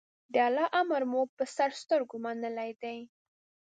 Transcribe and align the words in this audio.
د 0.33 0.35
الله 0.47 0.67
امر 0.81 1.01
مو 1.11 1.21
په 1.37 1.43
سر 1.55 1.71
سترګو 1.81 2.15
منلی 2.25 2.71
دی. 2.81 2.97